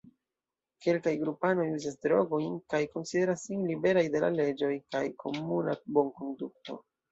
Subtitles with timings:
[0.85, 6.83] Kelkaj grupanoj uzas drogojn kaj konsideras sin liberaj de la leĝoj kaj komuna bonkonduto.